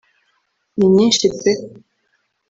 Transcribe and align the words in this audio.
ni 0.77 0.85
nyinshi 0.95 1.25
pe 1.39 1.51